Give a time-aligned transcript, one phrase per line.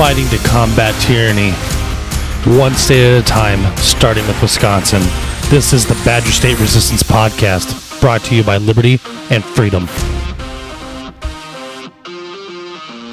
[0.00, 1.50] fighting to combat tyranny,
[2.58, 5.02] one state at a time, starting with Wisconsin.
[5.50, 9.86] This is the Badger State Resistance Podcast, brought to you by Liberty and Freedom.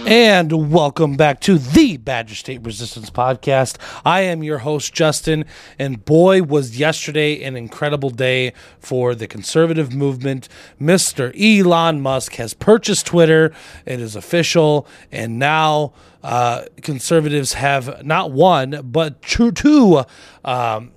[0.10, 3.76] And welcome back to the Badger State Resistance Podcast.
[4.06, 5.44] I am your host, Justin,
[5.78, 10.48] and boy, was yesterday an incredible day for the conservative movement.
[10.80, 11.36] Mr.
[11.38, 13.52] Elon Musk has purchased Twitter,
[13.86, 15.92] it is official, and now
[16.24, 20.06] uh, conservatives have not one, but two, two
[20.46, 20.94] um,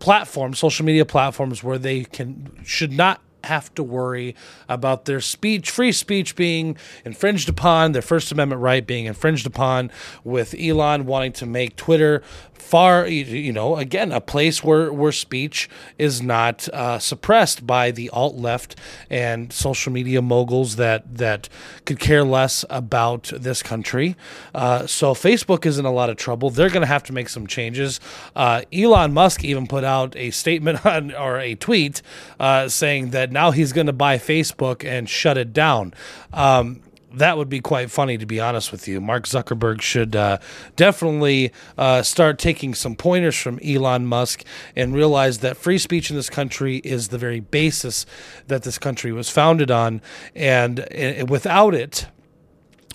[0.00, 4.34] platforms, social media platforms, where they can should not have to worry
[4.68, 9.90] about their speech, free speech being infringed upon, their First Amendment right being infringed upon,
[10.24, 12.22] with Elon wanting to make Twitter
[12.60, 18.10] far, you know, again, a place where, where speech is not uh, suppressed by the
[18.10, 18.76] alt left
[19.08, 21.48] and social media moguls that, that
[21.84, 24.14] could care less about this country.
[24.54, 26.50] Uh, so Facebook is in a lot of trouble.
[26.50, 27.98] They're going to have to make some changes.
[28.36, 32.02] Uh, Elon Musk even put out a statement on, or a tweet
[32.38, 35.94] uh, saying that now he's going to buy Facebook and shut it down.
[36.32, 36.82] Um,
[37.14, 39.00] that would be quite funny, to be honest with you.
[39.00, 40.38] Mark Zuckerberg should uh,
[40.76, 44.44] definitely uh, start taking some pointers from Elon Musk
[44.76, 48.06] and realize that free speech in this country is the very basis
[48.46, 50.00] that this country was founded on.
[50.34, 50.86] And,
[51.28, 52.06] without it,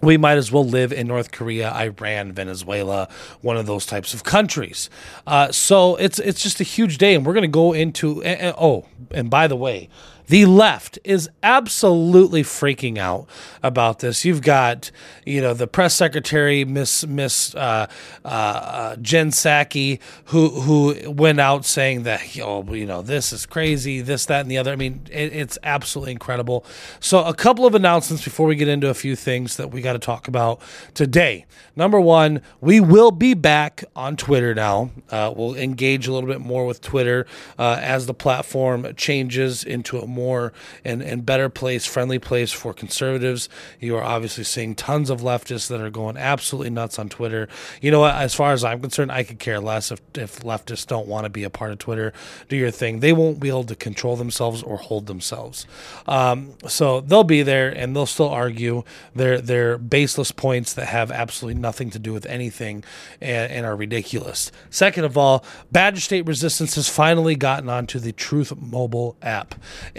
[0.02, 3.08] we might as well live in North Korea, Iran, Venezuela,
[3.41, 4.89] one of those types of countries.
[5.25, 8.23] Uh, so it's it's just a huge day, and we're going to go into.
[8.23, 9.89] Uh, oh, and by the way,
[10.28, 13.28] the left is absolutely freaking out
[13.62, 14.26] about this.
[14.26, 14.92] You've got,
[15.26, 17.88] you know, the press secretary, Miss Miss uh,
[18.23, 23.45] uh, uh, Jen Psaki, who who went out saying that, oh, you know, this is
[23.45, 24.72] crazy, this, that, and the other.
[24.72, 26.66] I mean, it, it's absolutely incredible.
[26.99, 29.94] So, a couple of announcements before we get into a few things that we got
[29.94, 30.61] to talk about
[30.94, 31.45] today.
[31.76, 34.92] Number one, we will be back on Twitter now.
[35.10, 37.26] Uh, we'll engage a little bit more with Twitter
[37.60, 40.53] uh, as the platform changes into a more
[40.83, 43.49] and, and better place, friendly place for conservatives.
[43.80, 47.48] You are obviously seeing tons of leftists that are going absolutely nuts on Twitter.
[47.81, 48.15] You know what?
[48.15, 51.30] As far as I'm concerned, I could care less if, if leftists don't want to
[51.30, 52.14] be a part of Twitter.
[52.49, 53.02] Do your thing.
[53.02, 55.67] They won't be able to control themselves or hold themselves.
[56.08, 58.83] Um, so they'll be there and they'll still argue
[59.14, 62.83] their their baseless points that have absolutely nothing to do with anything
[63.21, 64.52] and, and are ridiculous.
[64.70, 69.55] Second of all, Badger State Resistance has finally gotten onto the Truth Mobile app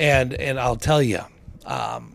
[0.07, 1.21] and and I'll tell you,
[1.65, 2.15] um,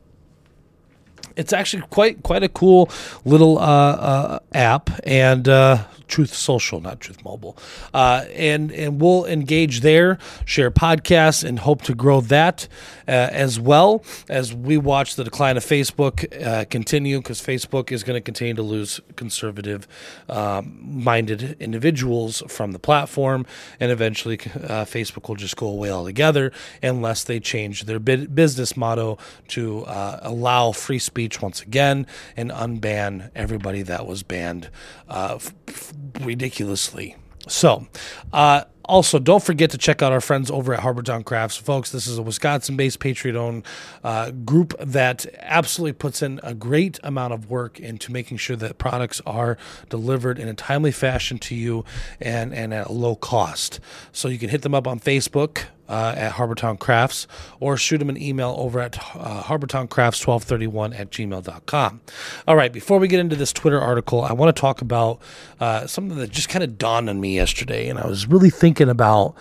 [1.35, 2.89] it's actually quite quite a cool
[3.25, 7.57] little uh, uh, app, and uh, Truth Social, not Truth Mobile.
[7.93, 12.67] Uh, and and we'll engage there, share podcasts, and hope to grow that
[13.07, 18.03] uh, as well as we watch the decline of Facebook uh, continue because Facebook is
[18.03, 19.87] going to continue to lose conservative
[20.29, 23.45] um, minded individuals from the platform,
[23.79, 26.51] and eventually uh, Facebook will just go away altogether
[26.83, 29.17] unless they change their business motto
[29.47, 32.05] to uh, allow free speech once again
[32.35, 34.69] and unban everybody that was banned
[35.09, 37.15] uh, f- ridiculously.
[37.47, 37.87] So,
[38.31, 41.55] uh, also, don't forget to check out our friends over at Harbortown Crafts.
[41.55, 43.63] Folks, this is a Wisconsin based Patriot owned
[44.03, 48.79] uh, group that absolutely puts in a great amount of work into making sure that
[48.79, 49.57] products are
[49.89, 51.85] delivered in a timely fashion to you
[52.19, 53.79] and, and at a low cost.
[54.11, 57.27] So you can hit them up on Facebook uh, at Harbortown Crafts
[57.59, 62.01] or shoot them an email over at uh, harbortowncrafts1231 at gmail.com.
[62.47, 65.21] All right, before we get into this Twitter article, I want to talk about
[65.59, 67.89] uh, something that just kind of dawned on me yesterday.
[67.89, 69.35] And I was really thinking about,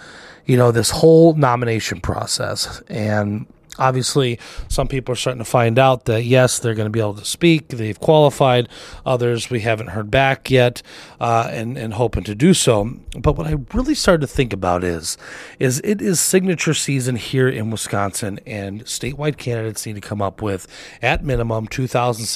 [0.44, 2.82] you know, this whole nomination process.
[2.88, 3.46] And
[3.80, 7.14] obviously some people are starting to find out that yes they're going to be able
[7.14, 7.68] to speak.
[7.68, 8.68] They've qualified.
[9.04, 10.82] Others we haven't heard back yet
[11.18, 12.96] uh, and, and hoping to do so.
[13.18, 15.16] But what i really started to think about is
[15.58, 20.42] is it is signature season here in wisconsin and statewide candidates need to come up
[20.42, 20.66] with
[21.02, 22.26] at minimum 2000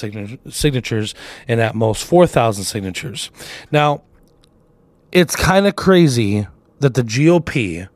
[0.51, 1.15] signatures
[1.47, 3.29] and at most 4000 signatures.
[3.71, 4.01] Now
[5.11, 6.47] it's kind of crazy
[6.79, 7.89] that the gop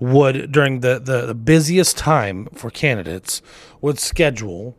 [0.00, 3.42] would during the, the, the busiest time for candidates
[3.80, 4.76] would schedule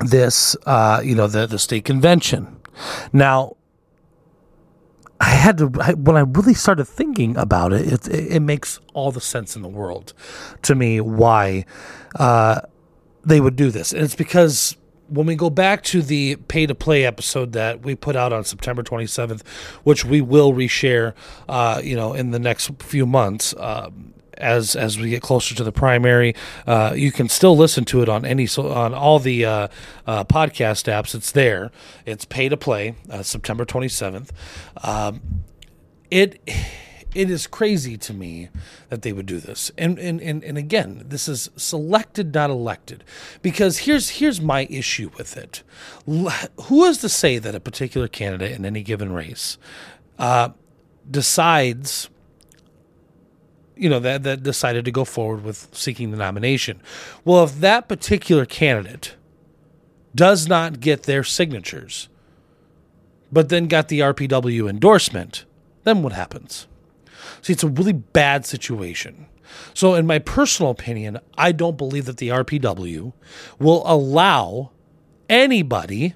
[0.00, 2.56] this uh, you know the the state convention.
[3.12, 3.56] Now
[5.20, 9.12] I had to I, when I really started thinking about it, it, it makes all
[9.12, 10.12] the sense in the world
[10.62, 11.64] to me why
[12.16, 12.60] uh,
[13.24, 14.76] they would do this, and it's because
[15.08, 18.44] when we go back to the pay to play episode that we put out on
[18.44, 19.46] September 27th,
[19.84, 21.14] which we will reshare,
[21.48, 25.64] uh, you know, in the next few months, um, as as we get closer to
[25.64, 26.34] the primary.
[26.66, 29.68] Uh, you can still listen to it on any so on all the uh,
[30.06, 31.14] uh, podcast apps.
[31.14, 31.70] It's there.
[32.04, 32.94] It's pay to play.
[33.10, 34.32] Uh, September twenty seventh.
[34.82, 35.44] Um,
[36.10, 36.40] it
[37.16, 38.50] it is crazy to me
[38.90, 39.72] that they would do this.
[39.78, 43.02] And, and and and again, this is selected, not elected.
[43.40, 45.62] Because here's here's my issue with it.
[46.06, 49.56] Who is to say that a particular candidate in any given race
[50.18, 50.50] uh,
[51.10, 52.10] decides?
[53.76, 56.82] You know that that decided to go forward with seeking the nomination.
[57.24, 59.16] Well, if that particular candidate
[60.14, 62.08] does not get their signatures,
[63.32, 65.44] but then got the RPW endorsement,
[65.84, 66.66] then what happens?
[67.42, 69.26] See, it's a really bad situation.
[69.74, 73.12] So, in my personal opinion, I don't believe that the RPW
[73.58, 74.72] will allow
[75.28, 76.14] anybody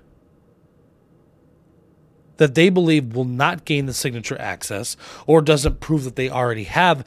[2.41, 4.97] that they believe will not gain the signature access
[5.27, 7.05] or doesn't prove that they already have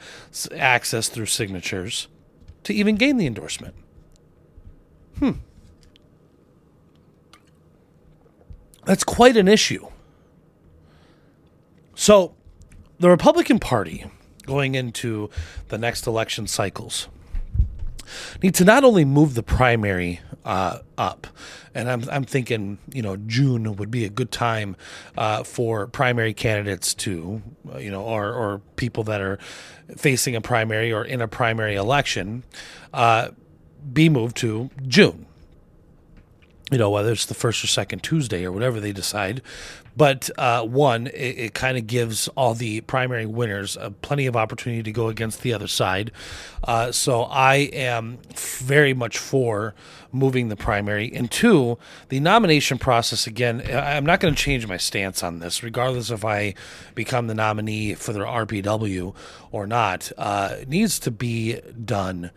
[0.56, 2.06] access through signatures
[2.62, 3.74] to even gain the endorsement.
[5.18, 5.32] Hmm.
[8.84, 9.88] That's quite an issue.
[11.96, 12.34] So,
[13.04, 14.06] the Republican Party
[14.46, 15.28] going into
[15.68, 17.06] the next election cycles
[18.42, 21.26] need to not only move the primary uh, up,
[21.74, 24.74] and I'm, I'm thinking, you know, June would be a good time
[25.18, 27.42] uh, for primary candidates to,
[27.74, 29.38] uh, you know, or, or people that are
[29.98, 32.42] facing a primary or in a primary election
[32.94, 33.32] uh,
[33.92, 35.26] be moved to June
[36.70, 39.42] you know, whether it's the first or second Tuesday or whatever they decide.
[39.96, 44.36] But uh, one, it, it kind of gives all the primary winners uh, plenty of
[44.36, 46.10] opportunity to go against the other side.
[46.62, 49.74] Uh, so I am very much for
[50.10, 51.12] moving the primary.
[51.12, 55.62] And two, the nomination process, again, I'm not going to change my stance on this,
[55.62, 56.54] regardless if I
[56.94, 59.14] become the nominee for the RPW
[59.52, 60.10] or not.
[60.16, 62.30] Uh, needs to be done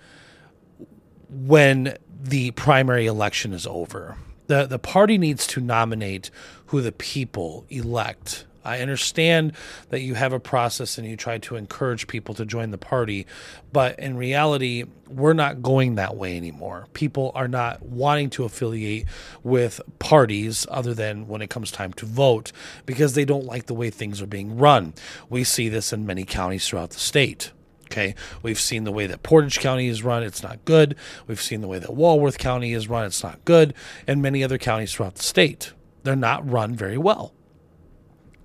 [1.30, 6.32] when the primary election is over the the party needs to nominate
[6.68, 8.46] who the people elect.
[8.66, 9.54] I understand
[9.90, 13.26] that you have a process and you try to encourage people to join the party,
[13.72, 16.88] but in reality, we're not going that way anymore.
[16.92, 19.06] People are not wanting to affiliate
[19.42, 22.52] with parties other than when it comes time to vote
[22.86, 24.94] because they don't like the way things are being run.
[25.30, 27.54] We see this in many counties throughout the state.
[27.90, 30.96] Okay, we've seen the way that Portage County is run, it's not good.
[31.26, 33.74] We've seen the way that Walworth County is run, it's not good.
[34.06, 35.72] And many other counties throughout the state,
[36.04, 37.34] they're not run very well.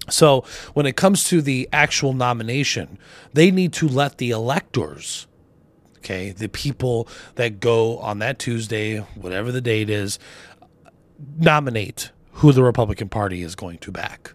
[0.08, 0.44] So
[0.74, 2.98] when it comes to the actual nomination,
[3.32, 5.26] they need to let the electors,
[5.98, 10.18] okay, the people that go on that Tuesday, whatever the date is,
[11.38, 14.34] nominate who the Republican Party is going to back.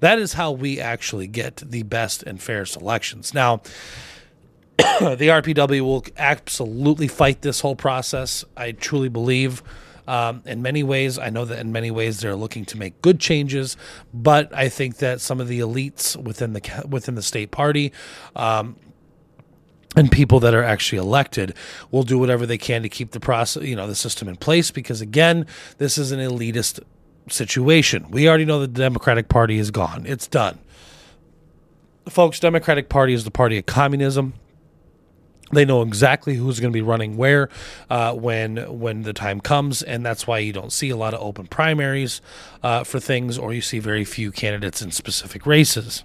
[0.00, 3.34] That is how we actually get the best and fairest elections.
[3.34, 3.62] Now,
[4.78, 8.44] the RPW will absolutely fight this whole process.
[8.56, 9.62] I truly believe.
[10.08, 13.20] Um, in many ways, I know that in many ways they're looking to make good
[13.20, 13.76] changes,
[14.12, 17.92] but I think that some of the elites within the within the state party.
[18.34, 18.76] Um,
[19.94, 21.54] and people that are actually elected
[21.90, 24.70] will do whatever they can to keep the process, you know, the system in place.
[24.70, 25.46] Because again,
[25.78, 26.80] this is an elitist
[27.28, 28.10] situation.
[28.10, 30.58] We already know the Democratic Party is gone; it's done.
[32.08, 34.34] Folks, Democratic Party is the party of communism.
[35.52, 37.50] They know exactly who's going to be running where
[37.90, 41.20] uh, when when the time comes, and that's why you don't see a lot of
[41.20, 42.22] open primaries
[42.62, 46.04] uh, for things, or you see very few candidates in specific races.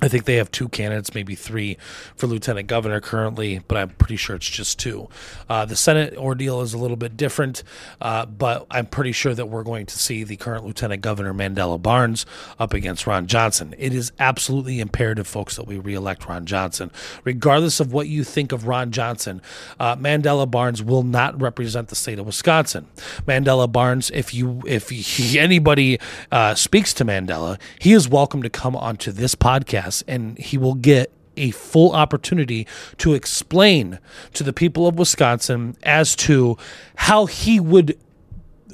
[0.00, 1.76] I think they have two candidates, maybe three,
[2.14, 5.08] for lieutenant governor currently, but I'm pretty sure it's just two.
[5.48, 7.64] Uh, the Senate ordeal is a little bit different,
[8.00, 11.82] uh, but I'm pretty sure that we're going to see the current lieutenant governor Mandela
[11.82, 12.26] Barnes
[12.60, 13.74] up against Ron Johnson.
[13.76, 16.92] It is absolutely imperative, folks, that we reelect Ron Johnson,
[17.24, 19.42] regardless of what you think of Ron Johnson.
[19.80, 22.86] Uh, Mandela Barnes will not represent the state of Wisconsin.
[23.26, 25.98] Mandela Barnes, if you if he, anybody
[26.30, 30.74] uh, speaks to Mandela, he is welcome to come onto this podcast and he will
[30.74, 32.66] get a full opportunity
[32.98, 33.98] to explain
[34.34, 36.56] to the people of Wisconsin as to
[36.96, 37.96] how he would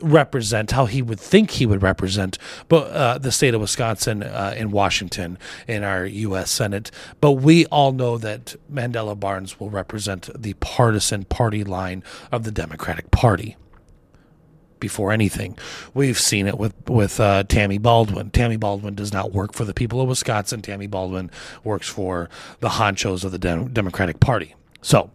[0.03, 2.37] represent how he would think he would represent
[2.69, 6.91] but uh, the state of Wisconsin uh, in Washington in our US Senate.
[7.21, 12.03] But we all know that Mandela Barnes will represent the partisan party line
[12.33, 13.57] of the Democratic Party
[14.81, 15.57] before anything.
[15.93, 18.31] We've seen it with with uh, Tammy Baldwin.
[18.31, 20.63] Tammy Baldwin does not work for the people of Wisconsin.
[20.63, 21.31] Tammy Baldwin
[21.63, 22.29] works for
[22.61, 24.55] the honchos of the Dem- Democratic Party.
[24.83, 25.11] So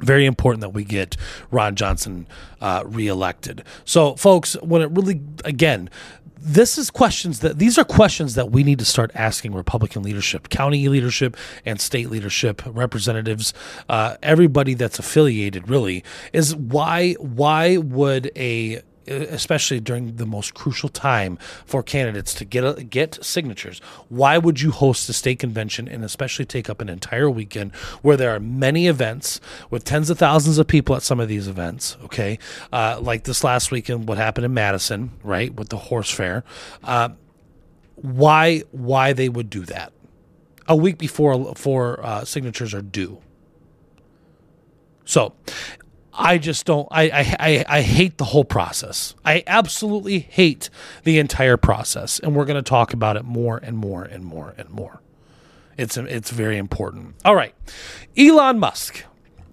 [0.00, 1.16] very important that we get
[1.50, 2.26] Ron Johnson
[2.60, 3.62] uh, reelected.
[3.84, 5.90] So, folks, when it really, again,
[6.44, 10.48] this is questions that these are questions that we need to start asking Republican leadership,
[10.48, 13.54] county leadership, and state leadership, representatives,
[13.88, 15.68] uh, everybody that's affiliated.
[15.68, 22.44] Really, is why why would a especially during the most crucial time for candidates to
[22.44, 23.80] get get signatures.
[24.08, 28.16] Why would you host a state convention and especially take up an entire weekend where
[28.16, 29.40] there are many events
[29.70, 31.96] with tens of thousands of people at some of these events?
[32.04, 32.38] Okay,
[32.72, 36.44] uh, like this last weekend, what happened in Madison, right, with the horse fair.
[36.82, 37.10] Uh,
[37.96, 39.92] why why they would do that
[40.68, 43.18] a week before for uh, signatures are due.
[45.04, 45.34] So,
[46.14, 46.86] I just don't.
[46.90, 49.14] I, I, I I hate the whole process.
[49.24, 50.68] I absolutely hate
[51.04, 54.54] the entire process, and we're going to talk about it more and more and more
[54.58, 55.00] and more.
[55.78, 57.14] It's it's very important.
[57.24, 57.54] All right,
[58.16, 59.04] Elon Musk.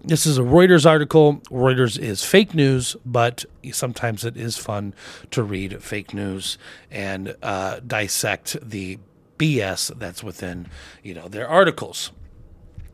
[0.02, 1.42] This is a Reuters article.
[1.50, 4.94] Reuters is fake news, but sometimes it is fun
[5.30, 6.56] to read fake news
[6.90, 8.98] and uh, dissect the
[9.38, 10.68] BS that's within
[11.02, 12.12] you know their articles.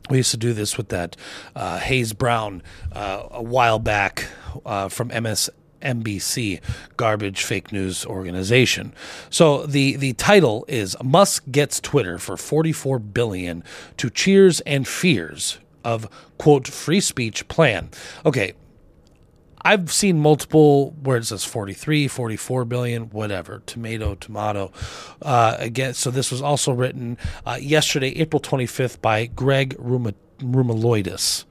[0.08, 1.16] We used to do this with that
[1.54, 4.28] uh, Hayes Brown uh, a while back
[4.64, 6.60] uh, from MSNBC,
[6.96, 8.92] garbage fake news organization.
[9.30, 13.64] So the the title is Musk gets Twitter for 44 billion
[13.96, 16.08] to cheers and fears of
[16.38, 17.90] quote free speech plan.
[18.24, 18.54] Okay,
[19.66, 24.70] I've seen multiple where it says 43, 44 billion, whatever, tomato, tomato.
[25.20, 31.46] Uh, again, so this was also written uh, yesterday, April 25th, by Greg Roumeliotis.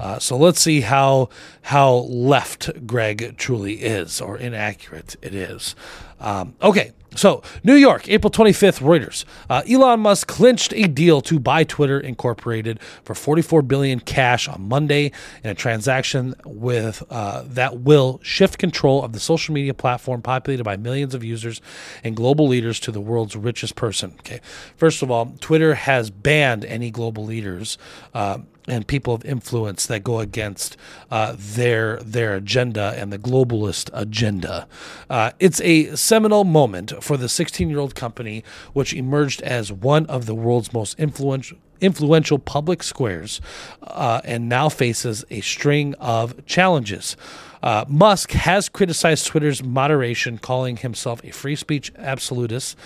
[0.00, 1.28] Uh, so let's see how
[1.62, 5.74] how left Greg truly is, or inaccurate it is.
[6.20, 9.24] Um, okay, so, New York, April 25th, Reuters.
[9.50, 14.68] Uh, Elon Musk clinched a deal to buy Twitter Incorporated for 44 billion cash on
[14.68, 15.10] Monday
[15.42, 20.62] in a transaction with uh, that will shift control of the social media platform populated
[20.64, 21.60] by millions of users
[22.04, 24.14] and global leaders to the world's richest person.
[24.20, 24.40] Okay,
[24.76, 27.78] first of all, Twitter has banned any global leaders.
[28.14, 30.76] Uh, and people of influence that go against
[31.10, 34.68] uh, their their agenda and the globalist agenda.
[35.08, 40.06] Uh, it's a seminal moment for the 16 year old company, which emerged as one
[40.06, 43.40] of the world's most influential influential public squares,
[43.82, 47.16] uh, and now faces a string of challenges.
[47.62, 52.76] Uh, Musk has criticized Twitter's moderation, calling himself a free speech absolutist.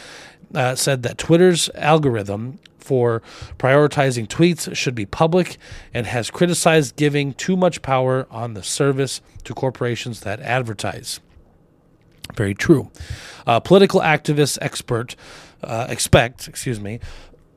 [0.55, 3.23] Uh, said that Twitter's algorithm for
[3.59, 5.57] prioritizing tweets should be public
[5.95, 11.21] and has criticized giving too much power on the service to corporations that advertise.
[12.35, 12.91] Very true.
[13.47, 15.17] Uh, political activists expert
[15.63, 17.01] uh, expect, excuse me,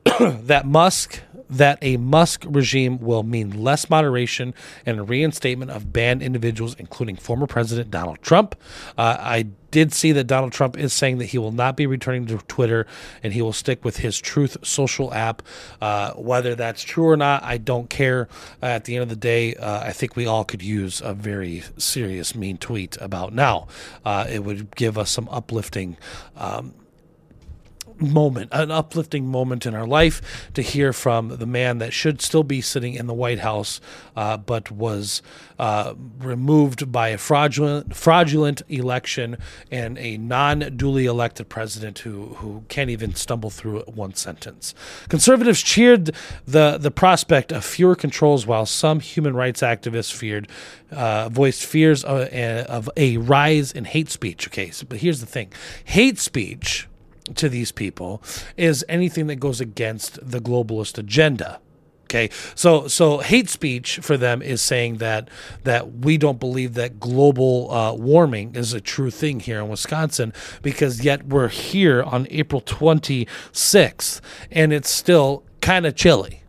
[0.20, 6.22] that Musk that a Musk regime will mean less moderation and a reinstatement of banned
[6.22, 8.54] individuals, including former President Donald Trump.
[8.96, 12.26] Uh, I did see that Donald Trump is saying that he will not be returning
[12.26, 12.86] to Twitter
[13.22, 15.42] and he will stick with his Truth Social app.
[15.80, 18.28] Uh, whether that's true or not, I don't care.
[18.62, 21.12] Uh, at the end of the day, uh, I think we all could use a
[21.12, 23.66] very serious, mean tweet about now.
[24.04, 25.96] Uh, it would give us some uplifting.
[26.36, 26.72] Um,
[28.00, 32.42] moment, an uplifting moment in our life to hear from the man that should still
[32.42, 33.80] be sitting in the White House,
[34.16, 35.22] uh, but was
[35.58, 39.36] uh, removed by a fraudulent, fraudulent election
[39.70, 44.74] and a non-duly elected president who who can't even stumble through one sentence.
[45.08, 46.12] Conservatives cheered
[46.46, 50.48] the the prospect of fewer controls, while some human rights activists feared
[50.90, 54.46] uh, voiced fears of, of a rise in hate speech.
[54.48, 55.52] Okay, so, but here's the thing:
[55.84, 56.88] hate speech
[57.34, 58.22] to these people
[58.56, 61.60] is anything that goes against the globalist agenda.
[62.04, 65.28] Okay, so so hate speech for them is saying that
[65.64, 70.32] that we don't believe that global uh, warming is a true thing here in Wisconsin
[70.62, 74.20] because yet we're here on April 26th
[74.52, 76.44] and it's still kind of chilly.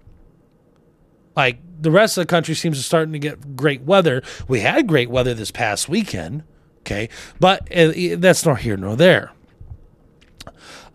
[1.36, 4.22] Like the rest of the country seems to starting to get great weather.
[4.48, 6.44] We had great weather this past weekend.
[6.82, 9.32] Okay, but uh, that's not here nor there.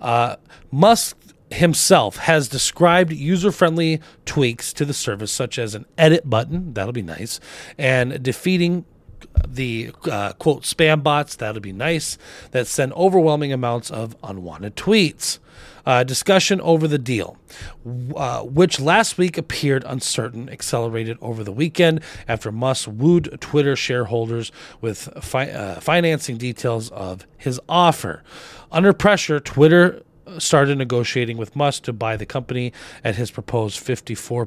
[0.02, 0.36] Uh,
[0.70, 1.16] Musk
[1.50, 6.92] himself has described user friendly tweaks to the service, such as an edit button, that'll
[6.92, 7.40] be nice,
[7.78, 8.84] and defeating
[9.46, 12.18] the uh, quote spam bots, that'll be nice,
[12.52, 15.38] that send overwhelming amounts of unwanted tweets.
[15.84, 17.36] Uh, discussion over the deal,
[18.14, 24.52] uh, which last week appeared uncertain, accelerated over the weekend after Musk wooed Twitter shareholders
[24.80, 28.22] with fi- uh, financing details of his offer.
[28.70, 30.02] Under pressure, Twitter
[30.38, 32.72] started negotiating with Musk to buy the company
[33.04, 34.46] at his proposed 54 uh,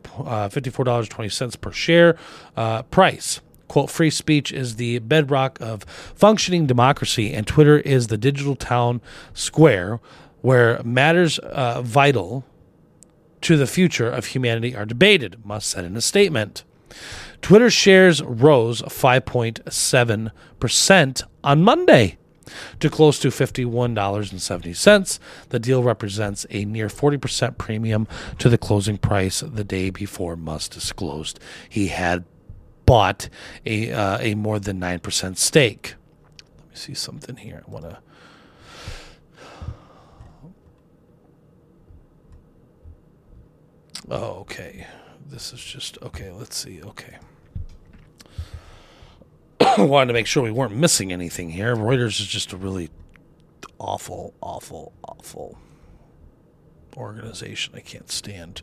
[0.49, 2.17] $54.20 per share
[2.55, 3.41] uh, price.
[3.67, 5.83] Quote, free speech is the bedrock of
[6.15, 9.01] functioning democracy, and Twitter is the digital town
[9.33, 9.99] square
[10.41, 12.45] where matters uh, vital
[13.41, 16.63] to the future of humanity are debated, Musk said in a statement.
[17.41, 22.17] Twitter shares rose 5.7% on Monday
[22.79, 25.19] to close to $51.70.
[25.49, 28.07] The deal represents a near 40% premium
[28.39, 32.25] to the closing price the day before Musk disclosed he had
[32.85, 33.29] bought
[33.65, 35.95] a, uh, a more than 9% stake.
[36.57, 37.63] Let me see something here.
[37.67, 37.97] I want to.
[44.09, 44.85] Oh, okay.
[45.27, 46.31] This is just okay.
[46.31, 46.81] Let's see.
[46.83, 47.17] Okay.
[49.59, 51.75] I wanted to make sure we weren't missing anything here.
[51.75, 52.89] Reuters is just a really
[53.79, 55.57] awful, awful, awful
[56.95, 57.73] organization.
[57.75, 58.61] I can't stand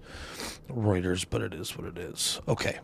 [0.70, 2.40] Reuters, but it is what it is.
[2.46, 2.78] Okay.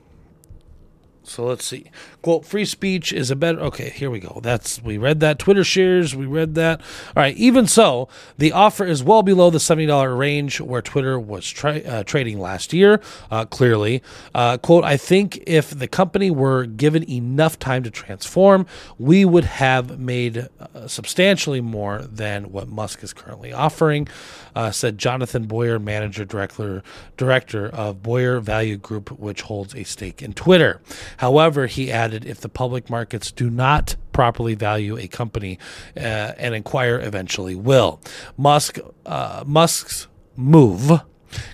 [1.29, 1.91] So let's see.
[2.23, 3.61] Quote, free speech is a better.
[3.61, 4.41] Okay, here we go.
[4.43, 5.39] That's, we read that.
[5.39, 6.81] Twitter shares, we read that.
[6.81, 8.09] All right, even so,
[8.39, 12.73] the offer is well below the $70 range where Twitter was tra- uh, trading last
[12.73, 14.03] year, uh, clearly.
[14.35, 18.67] Uh, quote, I think if the company were given enough time to transform,
[18.99, 24.09] we would have made uh, substantially more than what Musk is currently offering,
[24.55, 26.83] uh, said Jonathan Boyar, manager director,
[27.17, 30.81] director of Boyar Value Group, which holds a stake in Twitter.
[31.19, 35.59] However, he added, if the public markets do not properly value a company,
[35.97, 38.01] uh, an inquirer eventually will.
[38.37, 41.03] Musk, uh, Musk's move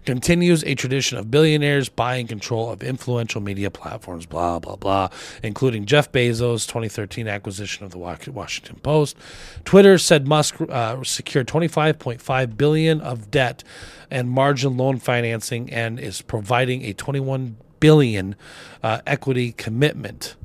[0.04, 5.08] continues a tradition of billionaires buying control of influential media platforms, blah, blah, blah,
[5.42, 9.16] including Jeff Bezos' 2013 acquisition of the Washington Post.
[9.64, 13.64] Twitter said Musk uh, secured 25.5 billion of debt
[14.10, 18.34] and margin loan financing and is providing a 21 billion
[18.82, 20.36] uh, equity commitment.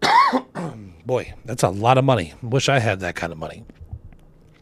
[1.04, 2.32] Boy, that's a lot of money.
[2.40, 3.66] Wish I had that kind of money.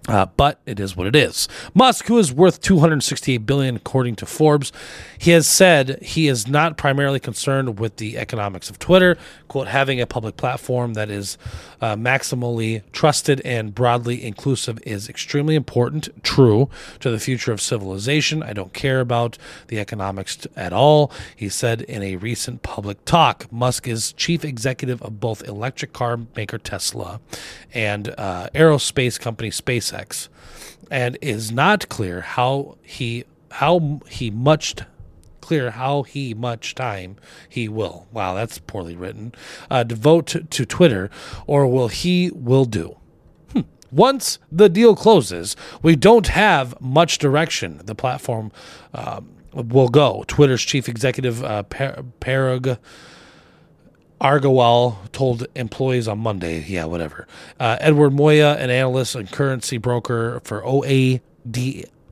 [0.07, 1.49] Uh, but it is what it is.
[1.73, 4.71] Musk, who is worth 268 billion according to Forbes,
[5.19, 9.17] he has said he is not primarily concerned with the economics of Twitter.
[9.49, 11.39] "Quote: Having a public platform that is
[11.81, 16.11] uh, maximally trusted and broadly inclusive is extremely important.
[16.23, 16.69] True
[17.01, 18.43] to the future of civilization.
[18.43, 19.39] I don't care about
[19.69, 23.51] the economics at all," he said in a recent public talk.
[23.51, 27.21] Musk is chief executive of both electric car maker Tesla
[27.73, 29.94] and uh, aerospace company SpaceX,
[30.91, 34.77] and is not clear how he how he much
[35.41, 37.17] clear how he much time
[37.49, 38.07] he will.
[38.13, 39.33] Wow, that's poorly written.
[39.71, 41.11] Uh, devote to, Twitter,
[41.47, 42.97] or will he will do.
[43.53, 43.61] Hmm.
[43.91, 47.81] Once the deal closes, we don't have much direction.
[47.85, 48.53] The platform
[48.95, 50.25] um, will go.
[50.27, 52.79] Twitter's chief executive uh, Parag.
[54.25, 57.27] Agrawal told employees on Monday, yeah, whatever.
[57.61, 61.21] Uh, Edward Moya, an analyst and currency broker for OAD,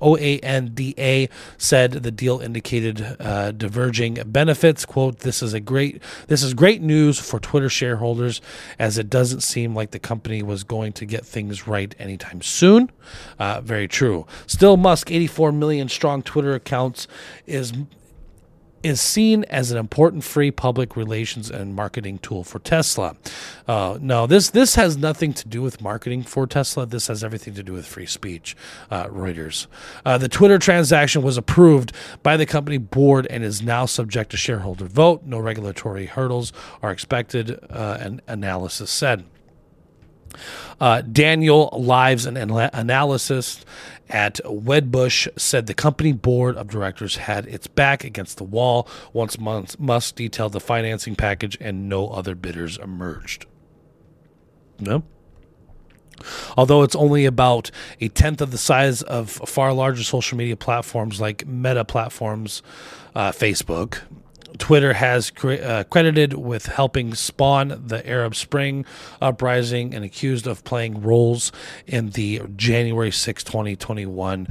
[0.03, 4.85] OANDA said the deal indicated uh, diverging benefits.
[4.85, 8.42] "Quote: This is a great this is great news for Twitter shareholders,
[8.79, 12.90] as it doesn't seem like the company was going to get things right anytime soon."
[13.38, 14.27] Uh, very true.
[14.46, 17.07] Still, Musk, 84 million strong Twitter accounts,
[17.46, 17.72] is
[18.82, 23.16] is seen as an important free public relations and marketing tool for Tesla.
[23.66, 26.86] Uh, no, this this has nothing to do with marketing for Tesla.
[26.86, 28.56] This has everything to do with free speech.
[28.90, 29.66] Uh, Reuters.
[30.04, 31.92] Uh, the Twitter transaction was approved
[32.22, 35.22] by the company board and is now subject to shareholder vote.
[35.24, 37.58] No regulatory hurdles are expected.
[37.70, 39.24] Uh, an analysis said.
[40.80, 43.64] Uh, Daniel Ives, an analysis
[44.08, 49.38] at Wedbush, said the company board of directors had its back against the wall once
[49.38, 53.46] Musk detailed the financing package and no other bidders emerged.
[54.78, 55.04] No.
[56.56, 61.20] Although it's only about a tenth of the size of far larger social media platforms
[61.20, 62.62] like Meta platforms,
[63.14, 64.00] uh, Facebook,
[64.58, 68.84] Twitter has cre- uh, credited with helping spawn the Arab Spring
[69.20, 71.52] uprising and accused of playing roles
[71.86, 74.48] in the January 6, 2021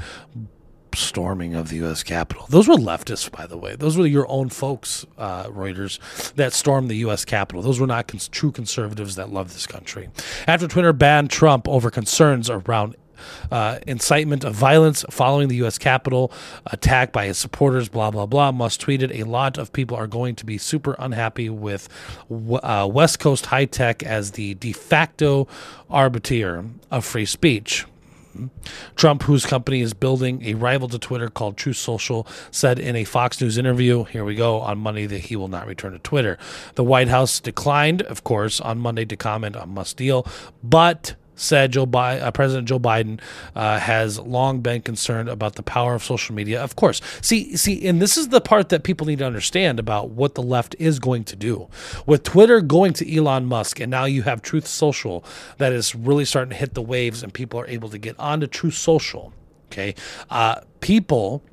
[0.94, 2.04] storming of the U.S.
[2.04, 2.46] Capitol.
[2.50, 3.76] Those were leftists, by the way.
[3.76, 6.00] Those were your own folks, uh, Reuters,
[6.34, 7.24] that stormed the U.S.
[7.26, 7.62] Capitol.
[7.62, 10.10] Those were not cons- true conservatives that love this country.
[10.48, 12.96] After Twitter banned Trump over concerns around
[13.52, 15.78] uh, incitement of violence following the U.S.
[15.78, 16.32] Capitol
[16.66, 18.52] attack by his supporters, blah, blah, blah.
[18.52, 21.90] Musk tweeted, A lot of people are going to be super unhappy with
[22.30, 25.48] uh, West Coast high tech as the de facto
[25.90, 27.86] arbiter of free speech.
[28.96, 33.04] Trump, whose company is building a rival to Twitter called Truth Social, said in a
[33.04, 36.38] Fox News interview, here we go, on Monday that he will not return to Twitter.
[36.76, 40.26] The White House declined, of course, on Monday to comment on Musk's deal,
[40.64, 43.20] but said Joe Bi- uh, President Joe Biden
[43.56, 46.62] uh, has long been concerned about the power of social media.
[46.64, 50.10] Of course, see, see, and this is the part that people need to understand about
[50.10, 51.68] what the left is going to do
[52.06, 55.24] with Twitter going to Elon Musk, and now you have Truth Social
[55.58, 58.48] that is really starting to hit the waves, and people are able to get onto
[58.48, 59.34] Truth Social.
[59.72, 59.96] Okay,
[60.30, 61.44] uh, people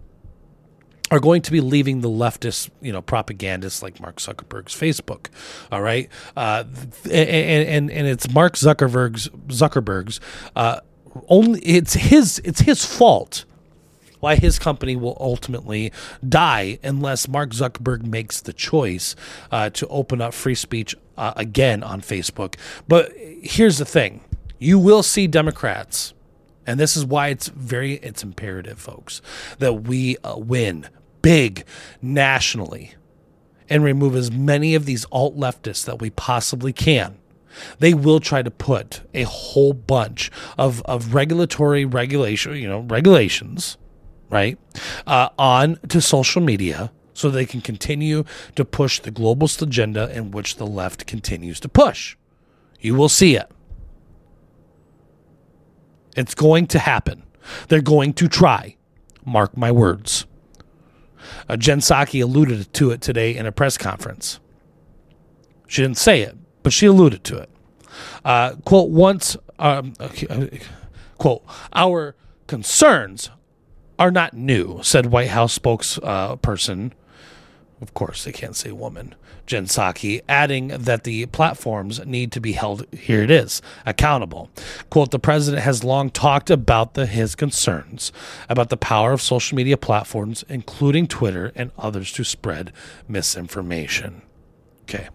[1.11, 5.29] are going to be leaving the leftist, you know, propagandists like Mark Zuckerberg's Facebook.
[5.73, 6.65] All right, uh,
[7.05, 10.21] and, and and it's Mark Zuckerberg's Zuckerberg's
[10.55, 10.81] uh,
[11.29, 11.61] only.
[11.61, 12.41] It's his.
[12.45, 13.45] It's his fault
[14.21, 15.93] why his company will ultimately
[16.29, 19.15] die unless Mark Zuckerberg makes the choice
[19.53, 22.57] uh, to open up free speech uh, again on Facebook.
[22.89, 24.23] But here's the thing:
[24.59, 26.15] you will see Democrats.
[26.67, 29.23] And this is why it's very it's imperative, folks,
[29.59, 30.87] that we uh, win
[31.23, 31.65] big
[32.01, 32.95] nationally
[33.69, 37.19] and remove as many of these alt leftists that we possibly can.
[37.79, 43.77] They will try to put a whole bunch of, of regulatory regulation, you know, regulations,
[44.31, 44.59] right,
[45.07, 50.31] uh, on to social media so they can continue to push the globalist agenda in
[50.31, 52.17] which the left continues to push.
[52.81, 53.51] You will see it.
[56.17, 57.25] It's going to happen.
[57.69, 58.77] They're going to try.
[59.25, 60.27] Mark my words.
[61.49, 64.41] Uh, Jen Psaki alluded to it today in a press conference.
[65.67, 67.51] She didn't say it, but she alluded to it.
[68.25, 70.47] Uh, quote, once, um, uh,
[71.19, 71.43] quote,
[71.75, 72.15] our
[72.47, 73.31] concerns
[73.99, 76.93] are not new, said White House spokesperson.
[77.81, 79.15] Of course, they can't say woman.
[79.47, 84.51] Jen Psaki, adding that the platforms need to be held, here it is, accountable.
[84.91, 88.13] Quote, the president has long talked about the, his concerns
[88.49, 92.73] about the power of social media platforms, including Twitter and others, to spread
[93.09, 94.23] misinformation.
[94.83, 95.09] Okay.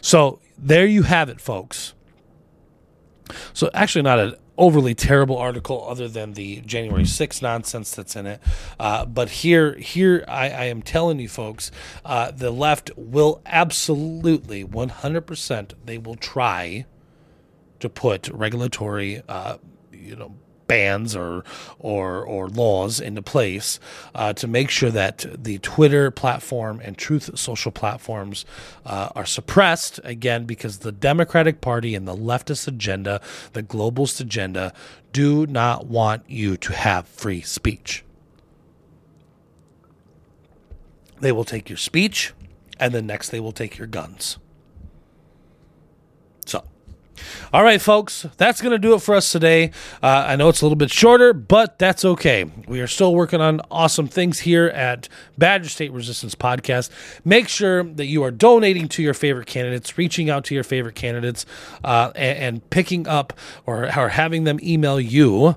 [0.00, 1.94] So there you have it, folks.
[3.52, 8.26] So actually, not an overly terrible article other than the January 6th nonsense that's in
[8.26, 8.40] it.
[8.78, 11.70] Uh, but here, here I, I, am telling you folks,
[12.04, 16.84] uh, the left will absolutely 100% they will try
[17.80, 19.56] to put regulatory, uh,
[19.90, 20.36] you know,
[20.70, 21.42] bans or
[21.80, 23.80] or or laws into place
[24.14, 28.44] uh, to make sure that the Twitter platform and Truth Social platforms
[28.86, 33.20] uh, are suppressed again because the Democratic Party and the leftist agenda,
[33.52, 34.72] the globalist agenda,
[35.12, 38.04] do not want you to have free speech.
[41.18, 42.32] They will take your speech,
[42.78, 44.38] and then next they will take your guns.
[47.52, 49.72] All right, folks, that's going to do it for us today.
[50.02, 52.44] Uh, I know it's a little bit shorter, but that's okay.
[52.66, 56.90] We are still working on awesome things here at Badger State Resistance Podcast.
[57.24, 60.94] Make sure that you are donating to your favorite candidates, reaching out to your favorite
[60.94, 61.46] candidates,
[61.84, 63.32] uh, and, and, picking up
[63.66, 65.56] or, or having them email you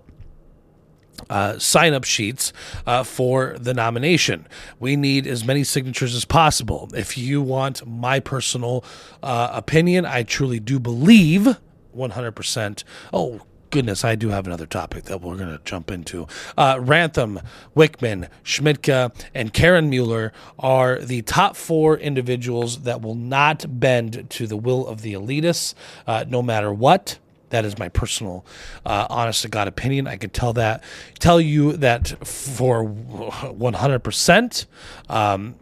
[1.30, 2.54] uh, sign up sheets
[2.86, 4.48] uh, for the nomination.
[4.80, 6.90] We need as many signatures as possible.
[6.94, 8.84] If you want my personal
[9.22, 11.58] uh, opinion, I truly do believe
[11.96, 12.84] 100%.
[13.12, 13.42] Oh,
[13.74, 16.28] goodness, I do have another topic that we're going to jump into.
[16.56, 17.44] Uh, Ramthun,
[17.76, 24.46] Wichmann, Schmidtka, and Karen Mueller are the top four individuals that will not bend to
[24.46, 25.74] the will of the elitists,
[26.06, 27.18] uh, no matter what.
[27.54, 28.44] That is my personal,
[28.84, 30.08] uh, honest to God opinion.
[30.08, 30.84] I could tell that,
[31.20, 34.66] tell you that for 100%,
[35.08, 35.56] um,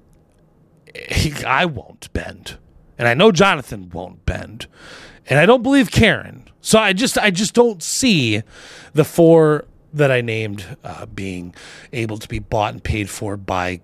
[1.46, 2.58] I won't bend.
[2.98, 4.68] And I know Jonathan won't bend.
[5.30, 6.50] And I don't believe Karen.
[6.62, 8.42] So I just, I just don't see
[8.94, 11.54] the four that I named uh, being
[11.92, 13.82] able to be bought and paid for by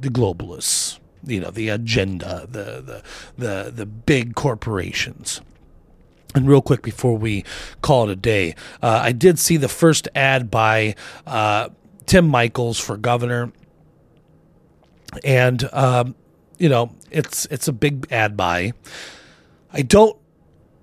[0.00, 1.00] the globalists.
[1.24, 3.02] You know, the agenda, the the
[3.36, 5.40] the the big corporations.
[6.34, 7.44] And real quick before we
[7.82, 10.94] call it a day, uh, I did see the first ad by
[11.26, 11.70] uh,
[12.06, 13.52] Tim Michels for governor,
[15.24, 16.14] and um,
[16.58, 18.72] you know it's it's a big ad buy.
[19.72, 20.16] I don't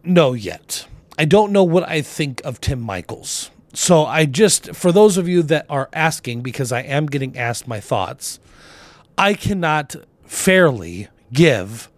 [0.04, 0.86] know yet.
[1.18, 3.50] I don't know what I think of Tim Michels.
[3.74, 7.68] So I just for those of you that are asking because I am getting asked
[7.68, 8.40] my thoughts,
[9.18, 11.90] I cannot fairly give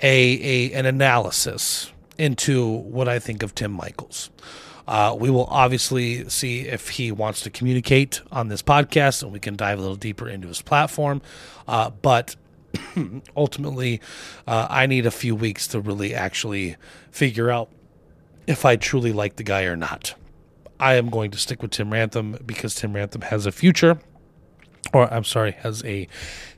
[0.00, 4.30] a, a an analysis into what I think of Tim Michels.
[4.86, 9.38] Uh, we will obviously see if he wants to communicate on this podcast and we
[9.38, 11.22] can dive a little deeper into his platform.
[11.66, 12.36] Uh, but
[13.36, 14.00] ultimately,
[14.46, 16.76] uh, I need a few weeks to really actually
[17.10, 17.70] figure out
[18.46, 20.14] if I truly like the guy or not.
[20.78, 23.98] I am going to stick with Tim Ramthun because Tim Ramthun has a future
[24.92, 26.08] or I'm sorry, has a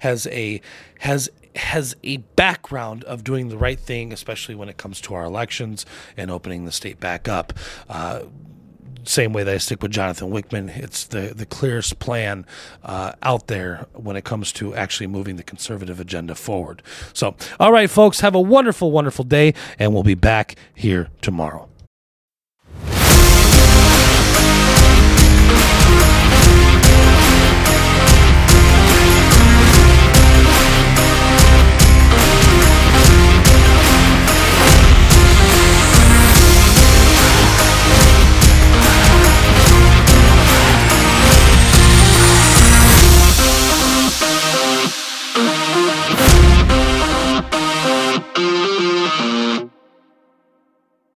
[0.00, 0.60] has a
[0.98, 5.24] has has a background of doing the right thing, especially when it comes to our
[5.24, 7.52] elections and opening the state back up.
[7.88, 8.22] Uh,
[9.08, 10.68] same way that I stick with Jonathan Wichmann.
[10.68, 12.44] it's the the clearest plan
[12.82, 16.82] uh, out there when it comes to actually moving the conservative agenda forward.
[17.12, 21.68] So, all right, folks, have a wonderful, wonderful day, and we'll be back here tomorrow.